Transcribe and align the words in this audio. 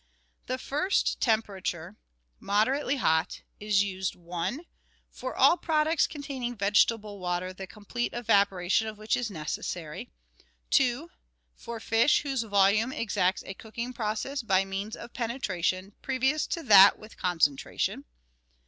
The 0.47 0.57
first 0.57 1.19
temperature," 1.21 1.95
moderately 2.53 2.95
hot," 2.95 3.43
is 3.59 3.83
used 3.83 4.15
(i) 4.17 4.57
for 5.11 5.35
all 5.35 5.57
products 5.57 6.07
containing 6.07 6.55
vegetable 6.55 7.19
water 7.19 7.53
the 7.53 7.67
complete 7.67 8.11
evaporation 8.11 8.87
of 8.87 8.97
which 8.97 9.15
is 9.15 9.29
necessary; 9.29 10.09
(2) 10.71 11.11
for 11.53 11.79
fish 11.79 12.21
whose 12.23 12.41
volume 12.41 12.91
exacts 12.91 13.43
a 13.45 13.53
cook 13.53 13.77
ing 13.77 13.93
process 13.93 14.41
by 14.41 14.65
means 14.65 14.95
of 14.95 15.13
penetration, 15.13 15.93
previous 16.01 16.47
to 16.47 16.63
that 16.63 16.97
with 16.97 17.15
con 17.15 17.37
centration. 17.37 18.05